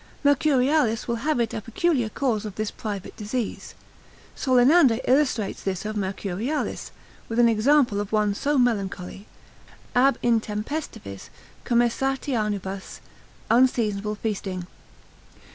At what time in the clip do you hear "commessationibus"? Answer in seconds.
11.65-12.99